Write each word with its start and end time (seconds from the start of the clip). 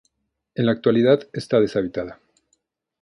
En 0.55 0.65
la 0.65 0.71
actualidad 0.71 1.27
está 1.31 1.59
deshabitada. 1.59 2.19